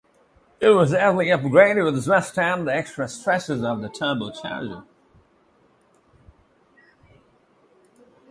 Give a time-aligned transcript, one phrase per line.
[0.59, 4.83] It was heavily upgraded to withstand the extra stresses of the turbocharger.